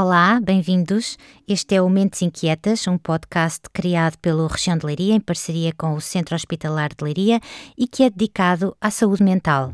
Olá, 0.00 0.38
bem-vindos. 0.40 1.18
Este 1.48 1.74
é 1.74 1.82
o 1.82 1.90
Mentes 1.90 2.22
Inquietas, 2.22 2.86
um 2.86 2.96
podcast 2.96 3.62
criado 3.72 4.16
pelo 4.18 4.46
Região 4.46 4.78
de 4.78 4.86
Leiria 4.86 5.12
em 5.12 5.18
parceria 5.18 5.72
com 5.76 5.92
o 5.94 6.00
Centro 6.00 6.36
Hospitalar 6.36 6.90
de 6.90 7.02
Leiria 7.02 7.40
e 7.76 7.88
que 7.88 8.04
é 8.04 8.08
dedicado 8.08 8.76
à 8.80 8.92
saúde 8.92 9.24
mental. 9.24 9.72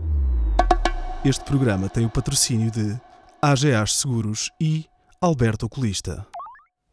Este 1.22 1.44
programa 1.44 1.90
tem 1.90 2.06
o 2.06 2.08
patrocínio 2.08 2.70
de 2.70 2.98
AGAs 3.42 3.96
Seguros 3.96 4.50
e 4.58 4.86
Alberto 5.20 5.66
Oculista. 5.66 6.26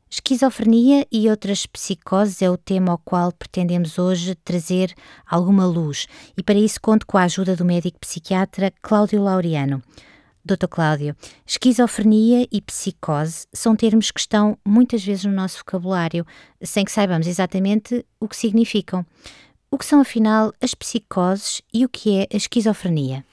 Esquizofrenia 0.10 1.08
e 1.10 1.30
outras 1.30 1.66
psicoses 1.66 2.42
é 2.42 2.50
o 2.50 2.58
tema 2.58 2.92
ao 2.92 2.98
qual 2.98 3.32
pretendemos 3.32 3.98
hoje 3.98 4.36
trazer 4.36 4.94
alguma 5.26 5.66
luz 5.66 6.06
e 6.38 6.44
para 6.44 6.60
isso 6.60 6.82
conto 6.82 7.08
com 7.08 7.18
a 7.18 7.24
ajuda 7.24 7.56
do 7.56 7.64
médico 7.64 7.98
psiquiatra 7.98 8.74
Cláudio 8.82 9.24
Laureano. 9.24 9.82
Dr. 10.44 10.68
Cláudio, 10.70 11.16
esquizofrenia 11.46 12.48
e 12.52 12.62
psicose 12.62 13.46
são 13.54 13.76
termos 13.76 14.12
que 14.12 14.20
estão 14.20 14.58
muitas 14.66 15.04
vezes 15.04 15.26
no 15.26 15.32
nosso 15.32 15.60
vocabulário, 15.60 16.26
sem 16.62 16.84
que 16.84 16.92
saibamos 16.92 17.28
exatamente 17.28 18.06
o 18.20 18.28
que 18.28 18.36
significam. 18.36 19.06
O 19.70 19.78
que 19.78 19.86
são, 19.86 20.02
afinal, 20.02 20.52
as 20.60 20.74
psicoses 20.74 21.62
e 21.74 21.86
o 21.86 21.90
que 21.90 22.18
é 22.18 22.28
a 22.34 22.38
esquizofrenia? 22.38 23.24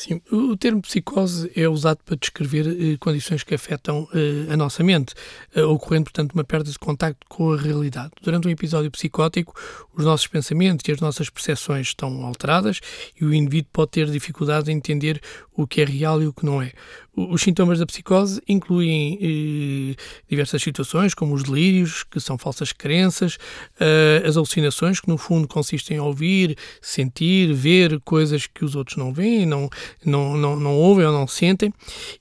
Sim, 0.00 0.18
o 0.32 0.56
termo 0.56 0.80
psicose 0.80 1.52
é 1.54 1.68
usado 1.68 1.98
para 2.06 2.16
descrever 2.16 2.66
eh, 2.66 2.96
condições 2.98 3.44
que 3.44 3.54
afetam 3.54 4.08
eh, 4.14 4.50
a 4.50 4.56
nossa 4.56 4.82
mente, 4.82 5.12
eh, 5.54 5.62
ocorrendo, 5.62 6.04
portanto, 6.04 6.32
uma 6.32 6.42
perda 6.42 6.70
de 6.70 6.78
contacto 6.78 7.26
com 7.28 7.52
a 7.52 7.56
realidade. 7.58 8.10
Durante 8.22 8.48
um 8.48 8.50
episódio 8.50 8.90
psicótico, 8.90 9.54
os 9.94 10.02
nossos 10.02 10.26
pensamentos 10.26 10.88
e 10.88 10.92
as 10.92 11.00
nossas 11.00 11.28
percepções 11.28 11.88
estão 11.88 12.24
alteradas 12.24 12.80
e 13.20 13.26
o 13.26 13.34
indivíduo 13.34 13.68
pode 13.74 13.90
ter 13.90 14.10
dificuldade 14.10 14.72
em 14.72 14.76
entender 14.76 15.20
o 15.54 15.66
que 15.66 15.82
é 15.82 15.84
real 15.84 16.22
e 16.22 16.26
o 16.26 16.32
que 16.32 16.46
não 16.46 16.62
é. 16.62 16.72
Os 17.14 17.42
sintomas 17.42 17.78
da 17.78 17.86
psicose 17.86 18.40
incluem 18.48 19.18
eh, 19.20 20.02
diversas 20.28 20.62
situações, 20.62 21.12
como 21.12 21.34
os 21.34 21.42
delírios, 21.42 22.04
que 22.04 22.20
são 22.20 22.38
falsas 22.38 22.72
crenças, 22.72 23.36
eh, 23.78 24.22
as 24.24 24.36
alucinações, 24.36 25.00
que 25.00 25.08
no 25.08 25.18
fundo 25.18 25.46
consistem 25.46 25.98
em 25.98 26.00
ouvir, 26.00 26.56
sentir, 26.80 27.52
ver 27.52 28.00
coisas 28.00 28.46
que 28.46 28.64
os 28.64 28.74
outros 28.74 28.96
não 28.96 29.12
veem, 29.12 29.44
não, 29.44 29.68
não, 30.04 30.36
não, 30.36 30.56
não 30.56 30.76
ouvem 30.76 31.06
ou 31.06 31.12
não 31.12 31.26
sentem, 31.26 31.72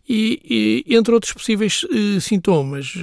e, 0.07 0.83
e 0.87 0.95
entre 0.95 1.13
outros 1.13 1.33
possíveis 1.33 1.85
eh, 1.91 2.19
sintomas 2.19 2.93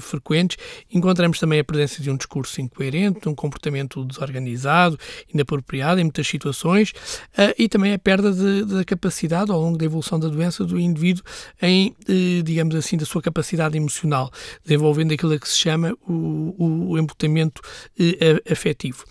frequentes, 0.00 0.56
encontramos 0.92 1.38
também 1.38 1.60
a 1.60 1.64
presença 1.64 2.02
de 2.02 2.10
um 2.10 2.16
discurso 2.16 2.60
incoerente, 2.60 3.28
um 3.28 3.34
comportamento 3.34 4.04
desorganizado, 4.04 4.98
inapropriado 5.32 6.00
em 6.00 6.04
muitas 6.04 6.26
situações, 6.26 6.92
eh, 7.36 7.54
e 7.58 7.68
também 7.68 7.92
a 7.92 7.98
perda 7.98 8.32
da 8.64 8.84
capacidade 8.84 9.50
ao 9.50 9.60
longo 9.60 9.78
da 9.78 9.84
evolução 9.84 10.18
da 10.18 10.28
doença 10.28 10.64
do 10.64 10.78
indivíduo 10.80 11.24
em, 11.60 11.94
eh, 12.08 12.42
digamos 12.42 12.74
assim, 12.74 12.96
da 12.96 13.04
sua 13.04 13.22
capacidade 13.22 13.76
emocional, 13.76 14.30
desenvolvendo 14.64 15.12
aquilo 15.12 15.38
que 15.38 15.48
se 15.48 15.58
chama 15.58 15.96
o, 16.06 16.92
o 16.92 16.98
eh, 16.98 18.42
afetivo. 18.50 19.04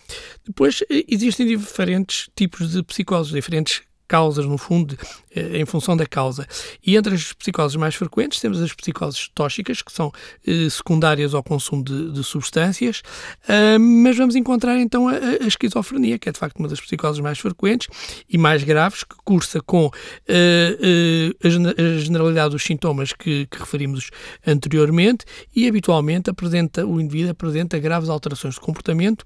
Depois, 0.45 0.84
eh, 0.90 1.06
existem 1.08 1.45
diferentes 1.45 2.30
tipos 2.36 2.72
de 2.72 2.84
psicoses, 2.84 3.31
diferentes 3.31 3.81
causas, 4.08 4.45
no 4.45 4.58
fundo, 4.58 4.98
eh, 5.36 5.59
em 5.59 5.66
função 5.66 5.95
da 5.98 6.06
causa. 6.06 6.48
E 6.86 6.95
entre 6.95 7.16
as 7.16 7.34
psicoses 7.34 7.75
mais 7.75 7.95
frequentes 7.95 8.39
temos 8.39 8.62
as 8.62 8.73
psicoses 8.73 9.30
tóxicas, 9.34 9.81
que 9.81 9.92
são 9.92 10.12
eh, 10.45 10.70
secundárias 10.70 11.34
ao 11.34 11.44
consumo 11.44 11.84
de, 11.84 12.12
de 12.12 12.23
substâncias, 12.23 13.02
uh, 13.47 13.80
mas 13.80 14.18
vamos 14.18 14.35
encontrar 14.35 14.80
então 14.80 15.07
a, 15.07 15.13
a, 15.13 15.47
esquizofrenia, 15.47 16.18
que 16.18 16.30
é 16.30 16.31
de 16.31 16.40
facto 16.40 16.57
uma 16.57 16.68
das 16.68 16.80
psicoses 16.80 17.19
mais 17.19 17.40
frequentes 17.40 17.88
e 18.30 18.38
mais 18.38 18.63
graves, 18.63 19.03
que 19.03 19.16
cursa 19.24 19.62
com 19.62 19.85
uh, 19.85 19.90
uh, 19.90 21.47
a, 21.47 22.00
generalidade 22.00 22.51
dos 22.51 22.63
sintomas 22.63 23.13
que, 23.13 23.47
que, 23.47 23.57
referimos 23.57 24.09
anteriormente 24.46 25.25
e 25.56 25.68
habitualmente 25.68 26.30
apresenta, 26.30 26.85
o 26.85 27.00
indivíduo 27.00 27.31
apresenta 27.31 27.80
graves 27.80 28.09
alterações 28.09 28.56
de 28.56 28.59
comportamento 28.59 29.25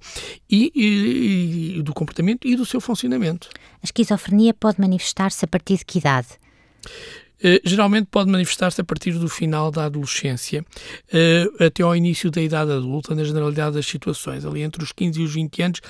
e, 0.50 0.72
e, 0.76 1.78
e 1.78 1.82
do 1.82 1.94
comportamento 1.94 2.48
e 2.48 2.56
do 2.56 2.66
seu 2.66 2.80
funcionamento. 2.80 3.50
A 3.82 3.86
esquizofrenia 3.86 4.54
pode 4.54 4.69
manifestar-se 4.78 5.44
a 5.46 5.48
partir 5.48 5.78
de 5.78 5.86
que 5.86 6.00
idade? 6.00 6.28
Uh, 7.40 7.56
geralmente 7.64 8.08
pode 8.12 8.30
manifestar-se 8.30 8.82
a 8.82 8.84
partir 8.84 9.14
do 9.14 9.30
final 9.30 9.72
da 9.72 9.86
adolescência 9.86 10.62
uh, 10.62 11.64
até 11.64 11.84
ao 11.84 11.96
início 11.96 12.30
da 12.30 12.42
idade 12.42 12.70
adulta, 12.70 13.16
na 13.16 13.24
generalidade 13.24 13.76
das 13.76 13.86
situações. 13.86 14.46
Ali 14.46 14.62
entre 14.62 14.84
os 14.84 14.92
15 14.92 15.22
e 15.22 15.24
os 15.24 15.34
20 15.34 15.62
anos 15.62 15.82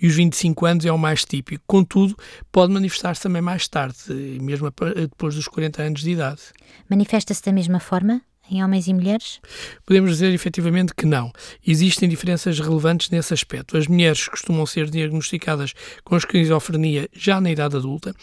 e 0.00 0.08
os 0.08 0.14
25 0.16 0.66
anos 0.66 0.84
é 0.84 0.90
o 0.90 0.98
mais 0.98 1.24
típico. 1.24 1.62
Contudo, 1.64 2.16
pode 2.50 2.72
manifestar-se 2.72 3.22
também 3.22 3.40
mais 3.40 3.68
tarde, 3.68 3.96
mesmo 4.40 4.68
depois 4.96 5.36
dos 5.36 5.46
40 5.46 5.82
anos 5.82 6.00
de 6.00 6.10
idade. 6.10 6.42
Manifesta-se 6.90 7.42
da 7.44 7.52
mesma 7.52 7.78
forma? 7.78 8.20
Em 8.50 8.62
homens 8.62 8.86
e 8.86 8.94
mulheres? 8.94 9.40
Podemos 9.84 10.10
dizer 10.10 10.32
efetivamente 10.32 10.94
que 10.94 11.06
não. 11.06 11.32
Existem 11.66 12.08
diferenças 12.08 12.58
relevantes 12.58 13.10
nesse 13.10 13.34
aspecto. 13.34 13.76
As 13.76 13.86
mulheres 13.86 14.28
costumam 14.28 14.64
ser 14.66 14.90
diagnosticadas 14.90 15.72
com 16.04 16.16
esquizofrenia 16.16 17.08
já 17.12 17.40
na 17.40 17.50
idade 17.50 17.76
adulta, 17.76 18.14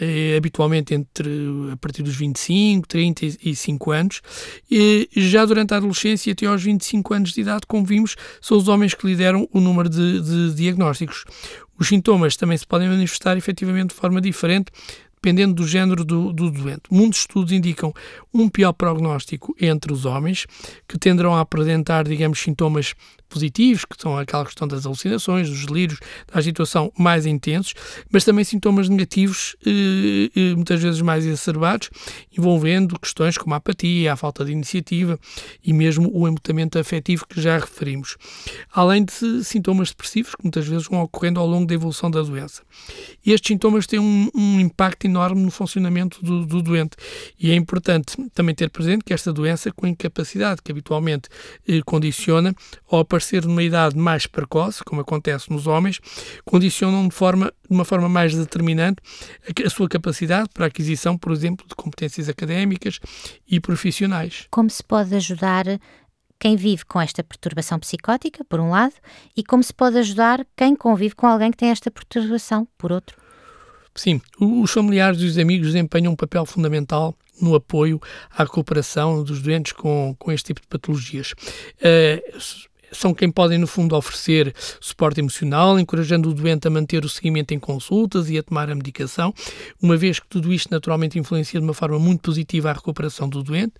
eh, 0.00 0.34
habitualmente 0.36 0.94
entre 0.94 1.28
a 1.72 1.76
partir 1.76 2.02
dos 2.02 2.16
25, 2.16 2.86
35 2.88 3.90
anos. 3.90 4.20
E 4.70 5.08
já 5.16 5.44
durante 5.44 5.74
a 5.74 5.76
adolescência 5.76 6.32
até 6.32 6.46
aos 6.46 6.62
25 6.62 7.14
anos 7.14 7.32
de 7.32 7.40
idade, 7.40 7.62
como 7.66 7.84
vimos, 7.84 8.16
são 8.40 8.56
os 8.56 8.68
homens 8.68 8.94
que 8.94 9.06
lideram 9.06 9.48
o 9.52 9.60
número 9.60 9.88
de, 9.88 10.20
de 10.20 10.54
diagnósticos. 10.54 11.24
Os 11.78 11.86
sintomas 11.86 12.36
também 12.36 12.58
se 12.58 12.66
podem 12.66 12.88
manifestar 12.88 13.36
efetivamente 13.36 13.90
de 13.90 13.94
forma 13.94 14.20
diferente 14.20 14.72
dependendo 15.20 15.54
do 15.54 15.66
género 15.66 16.04
do, 16.04 16.32
do, 16.32 16.50
doente. 16.50 16.82
Muitos 16.90 17.20
estudos 17.20 17.52
indicam 17.52 17.92
um 18.32 18.48
pior 18.48 18.72
prognóstico 18.72 19.54
entre 19.60 19.92
os 19.92 20.04
homens, 20.04 20.46
que 20.86 20.98
tenderão 20.98 21.34
a 21.34 21.40
apresentar, 21.40 22.04
digamos, 22.04 22.38
sintomas 22.38 22.94
positivos, 23.28 23.84
que 23.84 24.00
são 24.00 24.16
aquela 24.16 24.44
questão 24.44 24.66
das 24.66 24.86
alucinações, 24.86 25.48
dos 25.48 25.66
delírios, 25.66 25.98
da 26.26 26.38
agitação 26.38 26.92
mais 26.98 27.26
intensos, 27.26 27.74
mas 28.10 28.24
também 28.24 28.44
sintomas 28.44 28.88
negativos, 28.88 29.56
eh, 29.66 30.30
eh, 30.34 30.54
muitas 30.54 30.80
vezes 30.82 31.00
mais 31.00 31.24
exacerbados, 31.24 31.90
envolvendo 32.36 32.98
questões 32.98 33.36
como 33.36 33.54
a 33.54 33.58
apatia, 33.58 34.12
a 34.12 34.16
falta 34.16 34.44
de 34.44 34.52
iniciativa 34.52 35.18
e 35.62 35.72
mesmo 35.72 36.10
o 36.12 36.26
embotamento 36.26 36.78
afetivo 36.78 37.26
que 37.26 37.40
já 37.40 37.58
referimos. 37.58 38.16
Além 38.72 39.04
de 39.04 39.44
sintomas 39.44 39.90
depressivos, 39.90 40.34
que 40.34 40.44
muitas 40.44 40.66
vezes 40.66 40.86
vão 40.86 41.02
ocorrendo 41.02 41.40
ao 41.40 41.46
longo 41.46 41.66
da 41.66 41.74
evolução 41.74 42.10
da 42.10 42.22
doença. 42.22 42.62
Estes 43.24 43.48
sintomas 43.48 43.86
têm 43.86 43.98
um, 43.98 44.30
um 44.34 44.60
impacto 44.60 45.06
enorme 45.06 45.42
no 45.42 45.50
funcionamento 45.50 46.22
do, 46.22 46.46
do, 46.46 46.62
doente 46.62 46.96
e 47.38 47.50
é 47.50 47.54
importante 47.54 48.16
também 48.34 48.54
ter 48.54 48.70
presente 48.70 49.04
que 49.04 49.12
esta 49.12 49.32
doença, 49.32 49.70
com 49.72 49.86
incapacidade 49.86 50.62
que 50.62 50.72
habitualmente 50.72 51.28
eh, 51.66 51.80
condiciona 51.84 52.54
ao 52.90 53.00
aparecer 53.18 53.44
numa 53.44 53.62
idade 53.62 53.96
mais 53.96 54.26
precoce, 54.26 54.82
como 54.84 55.00
acontece 55.00 55.50
nos 55.50 55.66
homens, 55.66 56.00
condicionam 56.44 57.08
de, 57.08 57.14
forma, 57.14 57.52
de 57.68 57.74
uma 57.74 57.84
forma 57.84 58.08
mais 58.08 58.34
determinante 58.34 59.02
a, 59.42 59.66
a 59.66 59.70
sua 59.70 59.88
capacidade 59.88 60.48
para 60.54 60.66
a 60.66 60.68
aquisição, 60.68 61.18
por 61.18 61.32
exemplo, 61.32 61.66
de 61.68 61.74
competências 61.74 62.28
académicas 62.28 63.00
e 63.46 63.60
profissionais. 63.60 64.46
Como 64.50 64.70
se 64.70 64.82
pode 64.82 65.14
ajudar 65.14 65.66
quem 66.38 66.54
vive 66.54 66.84
com 66.84 67.00
esta 67.00 67.24
perturbação 67.24 67.80
psicótica, 67.80 68.44
por 68.44 68.60
um 68.60 68.70
lado, 68.70 68.94
e 69.36 69.42
como 69.42 69.62
se 69.62 69.74
pode 69.74 69.98
ajudar 69.98 70.46
quem 70.56 70.76
convive 70.76 71.16
com 71.16 71.26
alguém 71.26 71.50
que 71.50 71.56
tem 71.56 71.70
esta 71.70 71.90
perturbação, 71.90 72.66
por 72.78 72.92
outro? 72.92 73.16
Sim, 73.94 74.20
os 74.40 74.70
familiares 74.70 75.20
e 75.20 75.24
os 75.24 75.36
amigos 75.36 75.68
desempenham 75.68 76.12
um 76.12 76.16
papel 76.16 76.46
fundamental 76.46 77.16
no 77.40 77.54
apoio 77.54 78.00
à 78.30 78.46
cooperação 78.46 79.24
dos 79.24 79.42
doentes 79.42 79.72
com, 79.72 80.14
com 80.18 80.30
este 80.30 80.46
tipo 80.46 80.60
de 80.60 80.68
patologias. 80.68 81.32
Uh, 81.78 82.67
são 82.92 83.14
quem 83.14 83.30
podem, 83.30 83.58
no 83.58 83.66
fundo, 83.66 83.96
oferecer 83.96 84.54
suporte 84.80 85.20
emocional, 85.20 85.78
encorajando 85.78 86.30
o 86.30 86.34
doente 86.34 86.66
a 86.66 86.70
manter 86.70 87.04
o 87.04 87.08
seguimento 87.08 87.52
em 87.54 87.58
consultas 87.58 88.30
e 88.30 88.38
a 88.38 88.42
tomar 88.42 88.70
a 88.70 88.74
medicação, 88.74 89.32
uma 89.80 89.96
vez 89.96 90.18
que 90.18 90.26
tudo 90.28 90.52
isto 90.52 90.70
naturalmente 90.70 91.18
influencia 91.18 91.60
de 91.60 91.64
uma 91.64 91.74
forma 91.74 91.98
muito 91.98 92.22
positiva 92.22 92.70
a 92.70 92.72
recuperação 92.72 93.28
do 93.28 93.42
doente, 93.42 93.74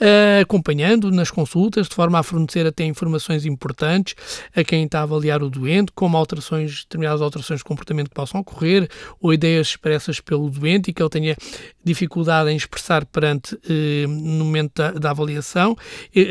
uh, 0.00 0.42
acompanhando 0.42 1.10
nas 1.10 1.30
consultas, 1.30 1.88
de 1.88 1.94
forma 1.94 2.18
a 2.18 2.22
fornecer 2.22 2.66
até 2.66 2.84
informações 2.84 3.44
importantes 3.44 4.14
a 4.54 4.62
quem 4.64 4.84
está 4.84 5.00
a 5.00 5.02
avaliar 5.02 5.42
o 5.42 5.50
doente, 5.50 5.92
como 5.94 6.16
alterações, 6.16 6.84
determinadas 6.84 7.20
alterações 7.20 7.60
de 7.60 7.64
comportamento 7.64 8.08
que 8.08 8.14
possam 8.14 8.40
ocorrer, 8.40 8.88
ou 9.20 9.32
ideias 9.32 9.68
expressas 9.68 10.20
pelo 10.20 10.48
doente 10.50 10.90
e 10.90 10.92
que 10.92 11.02
ele 11.02 11.10
tenha 11.10 11.36
dificuldade 11.84 12.50
em 12.50 12.56
expressar 12.56 13.04
perante 13.06 13.54
uh, 13.54 14.08
no 14.08 14.44
momento 14.44 14.74
da, 14.74 14.90
da 14.92 15.10
avaliação, 15.10 15.76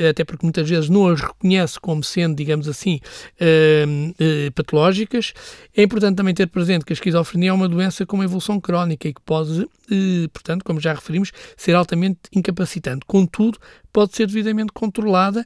até 0.09 0.23
porque 0.23 0.45
muitas 0.45 0.69
vezes 0.69 0.89
não 0.89 1.07
as 1.07 1.21
reconhece 1.21 1.79
como 1.79 2.03
sendo, 2.15 2.35
digamos 2.35 2.67
assim, 2.67 2.99
uh, 3.41 4.09
uh, 4.09 4.51
patológicas. 4.53 5.33
É 5.75 5.83
importante 5.83 6.15
também 6.15 6.33
ter 6.33 6.47
presente 6.47 6.85
que 6.85 6.93
a 6.93 6.95
esquizofrenia 6.95 7.49
é 7.49 7.53
uma 7.53 7.67
doença 7.67 8.05
com 8.05 8.15
uma 8.15 8.23
evolução 8.23 8.59
crónica 8.59 9.07
e 9.07 9.13
que 9.13 9.21
pode, 9.21 9.61
uh, 9.61 10.29
portanto, 10.31 10.63
como 10.63 10.79
já 10.79 10.93
referimos, 10.93 11.31
ser 11.57 11.75
altamente 11.75 12.21
incapacitante. 12.33 13.05
Contudo, 13.05 13.59
pode 13.91 14.15
ser 14.15 14.27
devidamente 14.27 14.71
controlada 14.73 15.45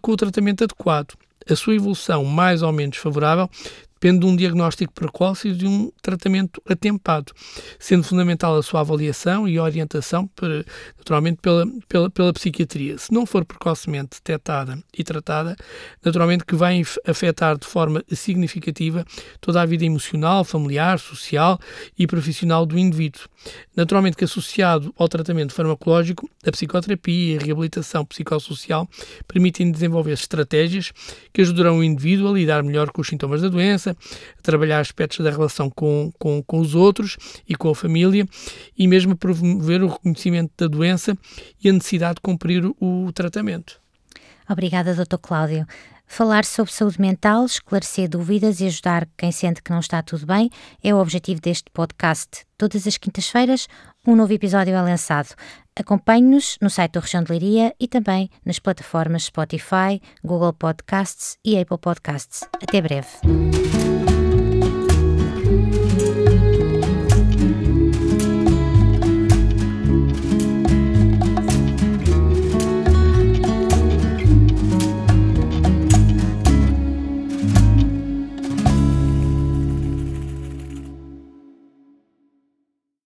com 0.00 0.12
o 0.12 0.16
tratamento 0.16 0.64
adequado 0.64 1.14
a 1.48 1.54
sua 1.54 1.76
evolução 1.76 2.24
mais 2.24 2.60
ou 2.60 2.72
menos 2.72 2.96
favorável 2.96 3.48
depende 4.00 4.20
de 4.20 4.26
um 4.26 4.36
diagnóstico 4.36 4.92
precoce 4.92 5.48
e 5.48 5.52
de 5.52 5.66
um 5.66 5.90
tratamento 6.02 6.62
atempado, 6.68 7.32
sendo 7.78 8.04
fundamental 8.04 8.56
a 8.56 8.62
sua 8.62 8.80
avaliação 8.80 9.48
e 9.48 9.58
orientação, 9.58 10.26
para, 10.28 10.64
naturalmente, 10.98 11.38
pela, 11.40 11.66
pela, 11.88 12.10
pela 12.10 12.32
psiquiatria. 12.32 12.98
Se 12.98 13.12
não 13.12 13.26
for 13.26 13.44
precocemente 13.44 14.16
detectada 14.16 14.78
e 14.96 15.02
tratada, 15.02 15.56
naturalmente 16.04 16.44
que 16.44 16.54
vai 16.54 16.82
afetar 17.06 17.58
de 17.58 17.66
forma 17.66 18.04
significativa 18.12 19.04
toda 19.40 19.60
a 19.62 19.66
vida 19.66 19.84
emocional, 19.84 20.44
familiar, 20.44 20.98
social 20.98 21.58
e 21.98 22.06
profissional 22.06 22.66
do 22.66 22.78
indivíduo. 22.78 23.22
Naturalmente 23.74 24.16
que 24.16 24.24
associado 24.24 24.92
ao 24.96 25.08
tratamento 25.08 25.52
farmacológico, 25.52 26.28
a 26.44 26.50
psicoterapia 26.50 27.34
e 27.34 27.38
a 27.38 27.40
reabilitação 27.40 28.04
psicossocial 28.04 28.88
permitem 29.28 29.70
desenvolver 29.70 30.12
estratégias 30.12 30.92
que 31.32 31.42
ajudarão 31.42 31.78
o 31.78 31.84
indivíduo 31.84 32.28
a 32.28 32.32
lidar 32.32 32.62
melhor 32.62 32.90
com 32.90 33.02
os 33.02 33.08
sintomas 33.08 33.42
da 33.42 33.48
doença, 33.48 33.85
a 33.90 34.42
trabalhar 34.42 34.80
aspectos 34.80 35.24
da 35.24 35.30
relação 35.30 35.68
com, 35.70 36.12
com, 36.18 36.42
com 36.42 36.58
os 36.58 36.74
outros 36.74 37.16
e 37.48 37.54
com 37.54 37.70
a 37.70 37.74
família 37.74 38.26
e 38.76 38.86
mesmo 38.86 39.16
promover 39.16 39.82
o 39.82 39.88
reconhecimento 39.88 40.52
da 40.56 40.66
doença 40.66 41.16
e 41.62 41.68
a 41.68 41.72
necessidade 41.72 42.16
de 42.16 42.20
cumprir 42.20 42.64
o, 42.80 43.12
tratamento. 43.12 43.80
Obrigada, 44.48 44.94
Dr. 44.94 45.18
Cláudio. 45.20 45.66
Falar 46.06 46.44
sobre 46.44 46.72
saúde 46.72 47.00
mental, 47.00 47.44
esclarecer 47.44 48.08
dúvidas 48.08 48.60
e 48.60 48.66
ajudar 48.66 49.08
quem 49.16 49.32
sente 49.32 49.60
que 49.60 49.72
não 49.72 49.80
está 49.80 50.00
tudo 50.02 50.24
bem 50.24 50.48
é 50.82 50.94
o 50.94 50.98
objetivo 50.98 51.40
deste 51.40 51.68
podcast. 51.72 52.46
Todas 52.56 52.86
as 52.86 52.96
quintas-feiras, 52.96 53.66
um 54.06 54.14
novo 54.14 54.32
episódio 54.32 54.72
é 54.72 54.80
lançado. 54.80 55.34
Acompanhe-nos 55.78 56.56
no 56.62 56.70
site 56.70 56.92
da 56.92 57.00
Região 57.00 57.22
de 57.22 57.32
Leiria 57.32 57.74
e 57.78 57.88
também 57.88 58.30
nas 58.44 58.58
plataformas 58.58 59.24
Spotify, 59.24 60.00
Google 60.24 60.52
Podcasts 60.52 61.36
e 61.44 61.58
Apple 61.58 61.78
Podcasts. 61.78 62.44
Até 62.62 62.80
breve. 62.80 63.55